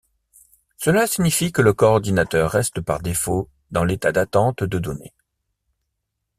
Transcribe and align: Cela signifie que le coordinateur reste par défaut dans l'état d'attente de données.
Cela 0.77 1.05
signifie 1.05 1.51
que 1.51 1.61
le 1.61 1.73
coordinateur 1.73 2.49
reste 2.49 2.81
par 2.81 3.01
défaut 3.03 3.51
dans 3.69 3.83
l'état 3.83 4.11
d'attente 4.11 4.63
de 4.63 4.79
données. 4.79 5.13